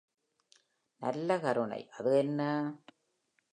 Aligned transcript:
நல்ல 1.01 1.39
கருணை, 1.39 1.89
அது 1.97 2.17
என்ன? 2.17 2.41